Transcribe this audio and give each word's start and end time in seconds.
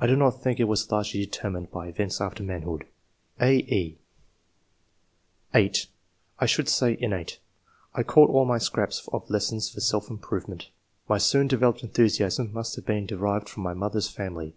I 0.00 0.06
do 0.06 0.16
not 0.16 0.42
think 0.42 0.58
it 0.58 0.64
was 0.68 0.90
largely 0.90 1.20
determined 1.20 1.70
by 1.70 1.86
events 1.88 2.18
after 2.18 2.42
manhood." 2.42 2.86
(a, 3.38 3.56
e) 3.58 3.98
(8) 5.54 5.86
*'I 6.38 6.46
should 6.46 6.70
say 6.70 6.96
innate. 6.98 7.40
I 7.92 8.02
caught 8.02 8.30
at 8.30 8.32
all 8.32 8.58
scraps 8.58 9.06
of 9.12 9.28
lessons 9.28 9.68
for 9.68 9.80
self 9.80 10.08
improvement. 10.08 10.70
My 11.10 11.18
soon 11.18 11.46
developed 11.46 11.82
enthusiasm 11.82 12.54
must 12.54 12.74
have 12.76 12.86
been 12.86 13.04
de 13.04 13.18
rived 13.18 13.50
from 13.50 13.64
my 13.64 13.74
mother's 13.74 14.08
family. 14.08 14.54